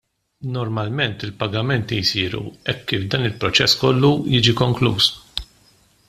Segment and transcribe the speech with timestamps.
[0.53, 5.11] Normalment il-pagamenti jsiru hekk kif dan il-proċess kollu jiġi konkluż.